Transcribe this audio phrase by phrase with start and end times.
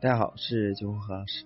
[0.00, 1.44] 大家好，是九红何老师。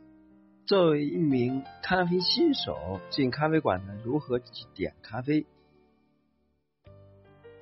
[0.66, 5.46] 作为一名咖啡新手，进咖啡馆呢，如何去点咖啡？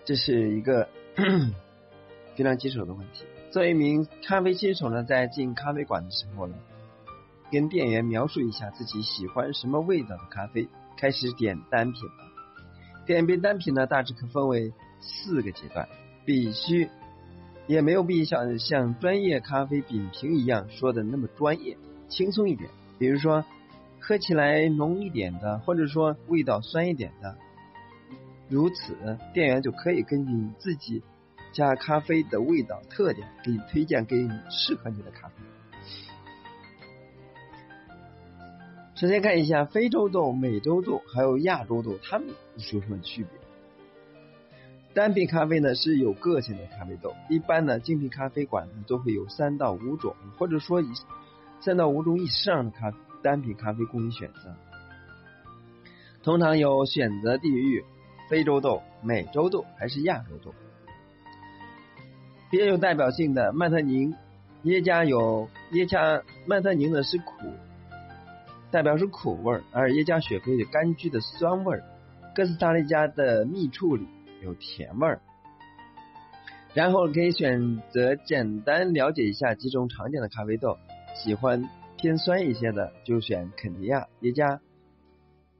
[0.04, 0.88] 这是一个
[2.34, 3.24] 非常棘手的问题。
[3.52, 6.56] 作为一名咖啡新手呢，在进咖啡馆的时候呢，
[7.52, 12.29] 跟店员描述一下自己喜欢什么味道的咖啡，开始点单品了。
[13.06, 15.88] 点杯单品呢，大致可分为四个阶段，
[16.24, 16.88] 必须。
[17.66, 21.76] 也没有必要像专业咖啡品评一样说的那么专业，
[22.08, 22.68] 轻松一点。
[22.98, 23.44] 比如说，
[24.00, 27.36] 喝起来浓一点的，或者说味道酸一点的，
[28.48, 28.96] 如此，
[29.32, 31.00] 店员就可以根据你自己
[31.52, 35.34] 家咖啡的味道特点，给你推荐给你适合你的咖啡。
[39.00, 43.30] 首先看一下非洲豆、美洲豆还有亚洲豆，它们有什么区别？
[44.92, 50.88] 单品咖啡呢是有个性的咖啡豆，一般呢精品咖啡馆呢都会有三到五种，或者说以
[51.62, 52.92] 三到五种以上的咖
[53.22, 54.54] 单品咖啡供你选择。
[56.22, 57.82] 通常有选择地域，
[58.28, 60.52] 非洲豆、美洲豆还是亚洲豆。
[62.50, 64.14] 比较有代表性的曼特宁、
[64.64, 67.32] 耶加有耶加曼特宁呢是苦，
[68.70, 71.84] 代表是苦味儿，而耶加雪菲的柑橘的酸味儿，
[72.34, 74.06] 哥斯达黎加的蜜处理。
[74.42, 75.20] 有甜味儿，
[76.72, 80.78] 然后可以选择简单了解一下几种常见的咖啡豆。
[81.14, 81.68] 喜欢
[81.98, 84.58] 偏酸一些的就选肯尼亚耶加，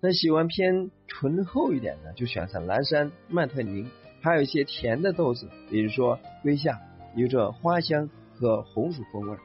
[0.00, 3.86] 那喜欢偏醇厚一点的就选择蓝山曼特宁。
[4.22, 6.80] 还有一些甜的豆子，比如说瑰夏，
[7.14, 9.36] 有着花香和红薯风味。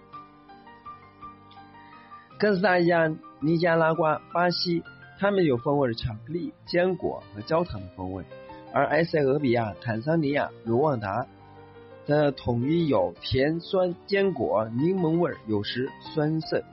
[2.39, 3.13] 哥斯达黎加、
[3.45, 4.81] 尼加拉瓜、巴西，
[5.19, 8.25] 它们有风味的巧克力、坚果和焦糖的风味。
[8.73, 11.27] 而埃塞俄比亚、坦桑尼亚、卢旺达
[12.07, 16.63] 的统一有甜、酸、坚果、柠檬味，有时酸涩。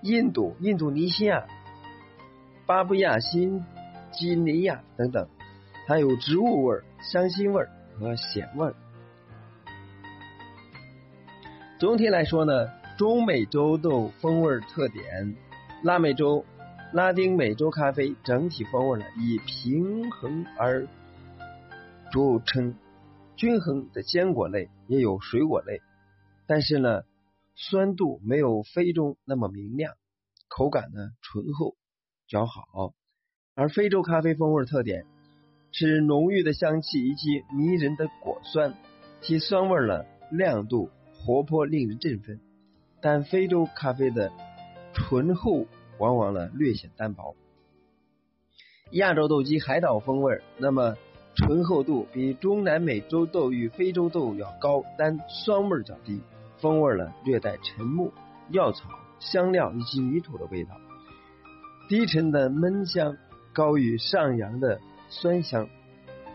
[0.00, 1.46] 印度、印度尼西亚、
[2.64, 3.62] 巴布亚新
[4.10, 5.28] 几内亚等等，
[5.86, 7.62] 它有植物味、香辛味
[7.98, 8.72] 和咸味。
[11.78, 15.36] 总体来说呢，中美洲豆风味特点，
[15.82, 16.44] 拉美洲、
[16.92, 20.86] 拉丁美洲咖啡整体风味呢以平衡而。
[22.12, 22.74] 著称
[23.36, 25.80] 均衡的坚果类，也有水果类，
[26.48, 27.02] 但是呢，
[27.54, 29.94] 酸度没有非洲那么明亮，
[30.48, 31.76] 口感呢醇厚
[32.26, 32.94] 较好。
[33.54, 35.06] 而非洲咖啡风味特点
[35.70, 38.74] 是浓郁的香气以及迷人的果酸，
[39.20, 42.40] 其酸味呢亮度活泼，令人振奋。
[43.00, 44.32] 但非洲咖啡的
[44.92, 45.66] 醇厚
[45.98, 47.34] 往往呢略显单薄。
[48.92, 50.96] 亚洲豆及海岛风味，那么。
[51.36, 56.20] 醇厚度比中南美洲豆与非洲豆要高，但酸味较低，
[56.58, 58.12] 风味呢略带沉木、
[58.50, 58.90] 药草、
[59.20, 60.72] 香料以及泥土的味道，
[61.88, 63.16] 低沉的闷香
[63.54, 65.68] 高于上扬的酸香。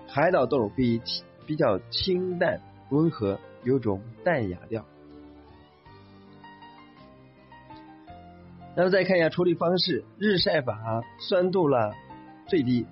[0.07, 1.01] 海岛豆比
[1.45, 4.85] 比较清淡温和，有种淡雅调。
[8.77, 11.93] 那么再看一下处理方式：日晒法，酸度了
[12.45, 12.85] 最低，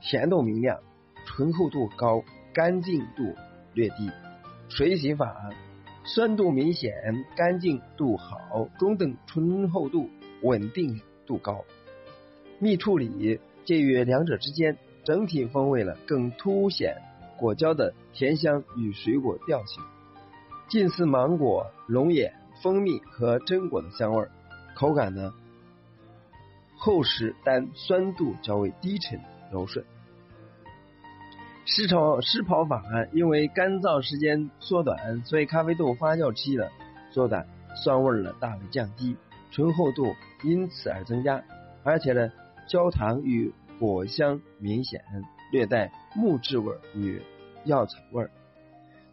[0.00, 0.78] 甜度明亮。
[1.24, 2.22] 醇厚度高，
[2.54, 3.34] 干净度
[3.74, 4.08] 略低。
[4.68, 5.50] 水洗法，
[6.04, 10.08] 酸度明显，干净度好，中等醇厚度，
[10.42, 11.64] 稳定度高。
[12.60, 17.02] 蜜处理介于两者之间，整体风味呢更凸显
[17.36, 19.82] 果胶的甜香与水果调性，
[20.68, 22.32] 近似芒果、龙眼、
[22.62, 24.24] 蜂蜜和榛果的香味。
[24.76, 25.32] 口感呢
[26.76, 29.18] 厚实，但酸度较为低沉
[29.50, 29.84] 柔顺。
[31.64, 32.82] 湿炒湿泡法，
[33.12, 36.70] 因为干燥时间缩短，所以咖啡豆发酵期的
[37.10, 37.48] 缩短，
[37.82, 39.16] 酸味呢大为降低，
[39.50, 41.42] 醇厚度因此而增加，
[41.82, 42.30] 而且呢
[42.68, 45.02] 焦糖与果香明显，
[45.50, 47.22] 略带木质味与
[47.64, 48.28] 药草味。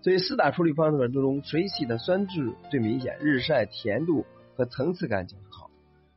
[0.01, 5.37] 所以四大处理方式中，水洗的酸质最明显，日晒甜度和层次感较，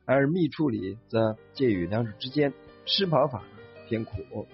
[0.07, 2.53] 而蜜处理则介于两者之间，
[2.85, 3.43] 湿泡法
[3.89, 4.47] 偏苦。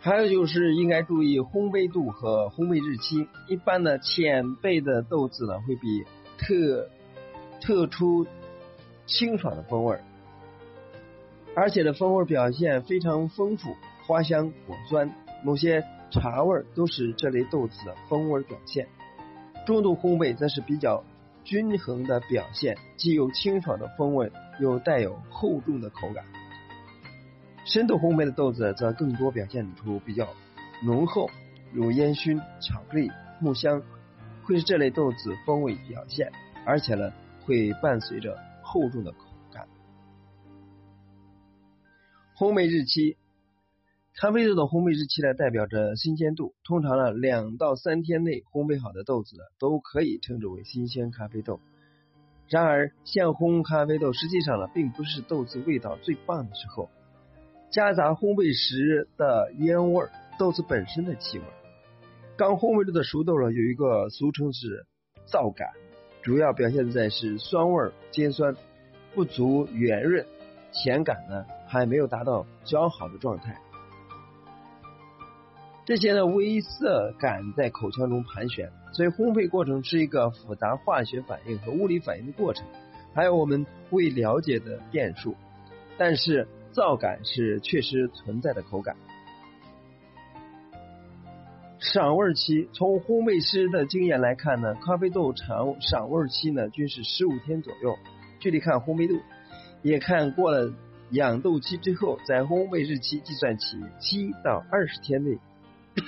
[0.00, 3.28] 还有就是应该注意烘焙度和烘焙日期。
[3.46, 6.04] 一般的，浅焙的豆子呢会比
[6.36, 6.88] 特
[7.60, 8.26] 特出
[9.06, 10.00] 清爽的风味，
[11.54, 15.14] 而且的风味表现非常丰富，花香、果酸、
[15.44, 18.88] 某些茶味都是这类豆子的风味表现。
[19.68, 21.04] 中度烘焙则是比较
[21.44, 26.24] 均衡的表现，既有清爽的风味，又带有厚重的口感。
[27.66, 30.26] 深度烘焙的豆子则更多表现出比较
[30.82, 31.28] 浓厚，
[31.70, 33.10] 如烟熏、巧克力、
[33.40, 33.82] 木香，
[34.42, 36.32] 会是这类豆子风味表现，
[36.64, 37.12] 而且呢，
[37.44, 39.68] 会伴随着厚重的口感。
[42.34, 43.18] 烘焙日期。
[44.20, 46.52] 咖啡豆的烘焙日期呢，代表着新鲜度。
[46.64, 51.60] 通常呢，两到三天内烘焙好的豆子呢，都可以称之为新鲜咖啡豆。
[52.48, 56.90] 然而，现烘咖啡豆实际上呢，并不是豆子味道最棒的时候。
[57.70, 60.04] 夹杂烘焙时的烟味，
[60.36, 61.44] 豆子本身的气味。
[62.36, 64.84] 刚烘焙出的熟豆呢，有一个俗称是
[65.30, 65.68] 燥感，
[66.22, 68.56] 主要表现在是酸味尖酸，
[69.14, 70.26] 不足圆润，
[70.72, 73.56] 甜感呢还没有达到较好的状态。
[75.88, 82.66] 这些呢微涩感在口腔中盘旋，所以烘焙过程是一个复杂化学反应和物理反应的过程，
[83.14, 85.34] 还有我们未了解的变数。
[85.96, 88.96] 但是燥感是确实存在的口感。
[91.78, 97.96] 赏味期，从烘焙师的经验来看呢，咖啡豆长赏味期呢均是十五天左右，
[98.40, 99.18] 具体看烘焙度，
[99.80, 100.70] 也看过了
[101.12, 105.38] 养豆期之后，在烘焙日期计算起七到二十天内。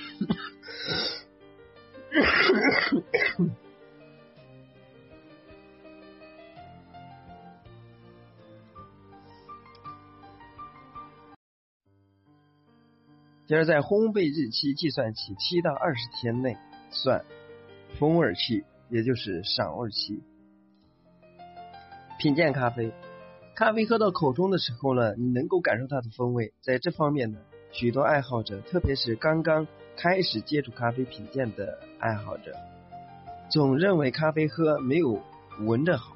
[13.47, 16.57] 就是在烘焙日期计算起七到二十天内
[16.89, 17.25] 算
[17.99, 20.23] 风味期，也就是赏味期。
[22.17, 22.93] 品鉴咖啡，
[23.55, 26.53] 咖啡喝到口中的时候呢，你能够感受它的风味。
[26.61, 27.39] 在这方面呢，
[27.73, 29.67] 许多爱好者，特别是刚刚。
[30.01, 32.55] 开始接触咖啡品鉴的爱好者，
[33.51, 35.21] 总认为咖啡喝没有
[35.59, 36.15] 闻着好。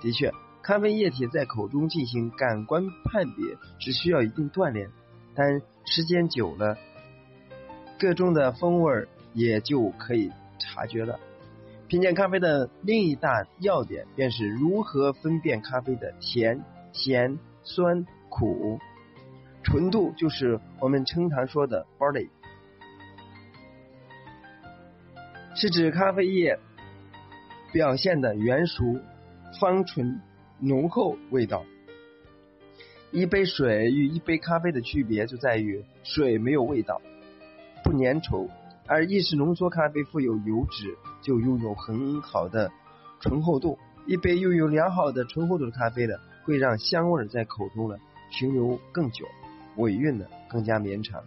[0.00, 3.44] 的确，咖啡液体在口中进行感官判别
[3.78, 4.88] 只需要一定锻炼，
[5.34, 6.78] 但时间久了，
[7.98, 11.20] 各中的风味也就可以察觉了。
[11.88, 18.78] 品鉴咖啡的另一大要点便是如何分辨咖啡的甜、咸、酸、苦、
[19.62, 22.30] 纯度，就是我们称常说的 body。
[25.58, 26.58] 是指咖啡液
[27.72, 29.00] 表现的圆熟、
[29.58, 30.20] 芳醇、
[30.60, 31.64] 浓厚味道。
[33.10, 37.00] 一杯水与一杯咖啡的区别就在于，水没有味道，
[37.82, 38.50] 不粘稠；
[38.86, 42.70] 而意式浓缩咖啡富有油脂，就拥有很好的
[43.20, 43.78] 醇厚度。
[44.04, 47.96] 一杯拥有良好的醇厚度的咖啡呢，会让香味在口中呢
[48.30, 49.24] 停留更久，
[49.76, 51.24] 尾韵呢更加绵长。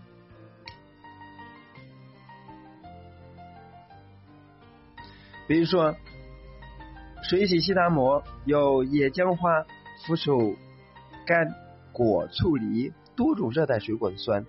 [5.49, 5.95] 比如说，
[7.23, 9.65] 水洗西达摩有野姜花、
[10.05, 10.37] 扶手
[11.25, 11.55] 柑、
[11.91, 14.45] 果、醋、梨多种热带水果的酸，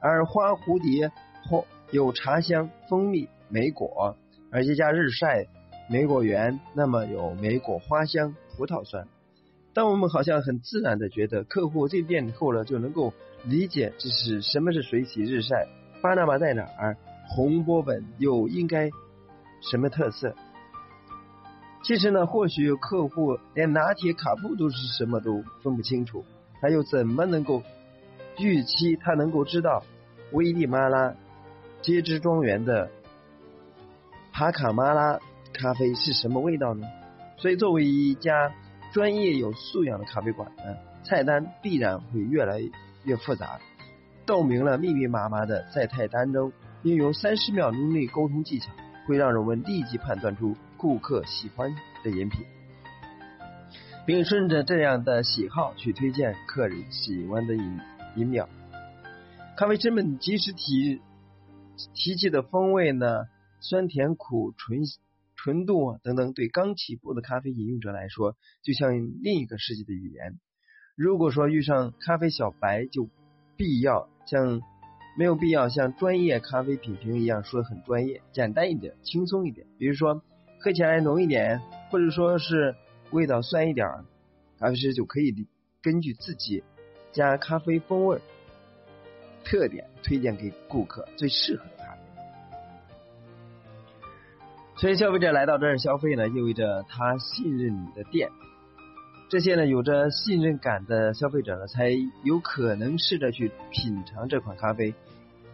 [0.00, 1.10] 而花蝴蝶
[1.50, 4.16] 或有茶香、蜂蜜、莓果，
[4.52, 5.48] 而一加日晒
[5.90, 9.08] 莓果园，那么有莓果花香、葡萄酸。
[9.72, 13.12] 当我们好像很自然的觉得客户进店后呢，就能够
[13.42, 15.66] 理解这是什么是水洗日晒，
[16.00, 16.96] 巴拿马在哪儿，
[17.26, 18.88] 红波本又应该。
[19.70, 20.34] 什么特色？
[21.82, 26.24] 其实呢，或许有客户连拿铁、卡布都是什么都分不清楚，
[26.60, 27.62] 他又怎么能够
[28.38, 29.82] 预期他能够知道
[30.32, 31.14] 危地马拉
[31.82, 32.90] 接枝庄园的
[34.32, 35.18] 帕卡马拉
[35.52, 36.86] 咖啡是什么味道呢？
[37.36, 38.52] 所以，作为一家
[38.92, 42.60] 专业有素养的咖啡馆呢，菜单必然会越来
[43.04, 43.58] 越复杂，
[44.24, 48.72] 道明了密密麻麻的在菜单中，应用三十秒钟内沟通技巧。
[49.06, 52.44] 会让人们立即判断出顾客喜欢的饮品，
[54.06, 57.80] 并顺着这样的喜好去推荐客人喜欢的饮
[58.16, 58.48] 饮料。
[59.56, 61.00] 咖啡师们及时提
[61.94, 63.26] 提起的风味呢，
[63.60, 64.80] 酸甜苦醇
[65.36, 68.92] 纯度等等，对刚起步的咖啡饮用者来说，就像
[69.22, 70.38] 另一个世界的语言。
[70.96, 73.08] 如果说遇上咖啡小白，就
[73.56, 74.60] 必要像。
[75.16, 79.66] 没有必要像专业咖啡品评一样说的很专业，简单一点，轻松一点。
[79.78, 80.22] 比如说
[80.58, 82.74] 喝起来浓一点，或者说是
[83.10, 83.86] 味道酸一点，
[84.58, 85.46] 咖啡师就可以
[85.80, 86.64] 根据自己
[87.12, 88.20] 家咖啡风味
[89.44, 92.00] 特点推荐给顾客最适合的咖啡。
[94.76, 98.28] 所以消费者来到这儿消费呢，意味着他信任你的店。
[99.34, 101.90] 这些呢，有着信任感的消费者呢，才
[102.22, 104.94] 有可能试着去品尝这款咖啡，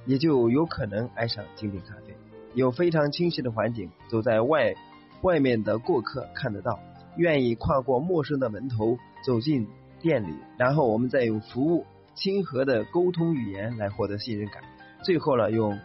[0.04, 2.14] 也就有可能爱上精品咖啡。
[2.52, 4.74] 有非常清晰的环境，走在外
[5.22, 6.78] 外面的过客看得到，
[7.16, 9.66] 愿意跨过陌生的门头走进
[9.98, 14.62] 店里，然后我们再用服务亲和的沟通语言来获得信任感，
[15.02, 15.80] 最后呢，用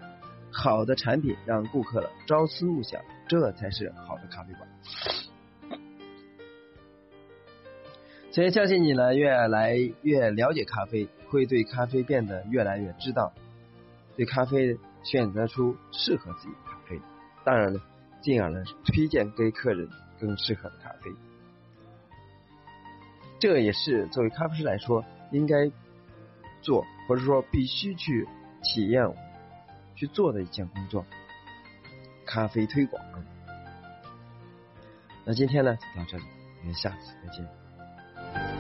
[0.52, 4.65] 好的产品让顾客了朝思暮想，这才是好的咖啡馆。
[8.36, 13.32] 所以相信你呢，越来越了解咖啡，会对咖啡变得越来越知道，
[14.18, 17.00] 对咖啡选择出适合自己的咖啡，
[17.46, 17.80] 当然了，
[18.20, 19.88] 进而呢推荐给客人
[20.20, 21.10] 更适合的咖啡。
[23.40, 25.72] 这也是作为咖啡师来说应该
[26.62, 28.28] 做，或者说必须去
[28.62, 29.10] 体验、
[29.96, 31.06] 去做的一件工作——
[32.28, 33.02] 咖啡推广。
[35.24, 36.24] 那今天呢就到这里，
[36.60, 37.65] 我们下次再见。
[38.16, 38.55] Bye.